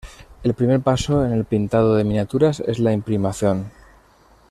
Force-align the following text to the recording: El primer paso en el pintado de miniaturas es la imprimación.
El 0.41 0.55
primer 0.55 0.79
paso 0.81 1.23
en 1.23 1.31
el 1.31 1.45
pintado 1.45 1.93
de 1.95 2.03
miniaturas 2.03 2.59
es 2.61 2.79
la 2.79 2.91
imprimación. 2.91 3.69